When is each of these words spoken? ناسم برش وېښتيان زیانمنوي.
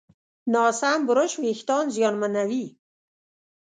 ناسم 0.53 0.99
برش 1.07 1.33
وېښتيان 1.41 1.85
زیانمنوي. 1.95 2.65